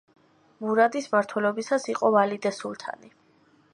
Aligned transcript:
მურადის 0.63 1.09
მმართველობისას 1.11 1.85
იყო 1.93 2.11
ვალიდე 2.17 2.53
სულთანი. 2.63 3.13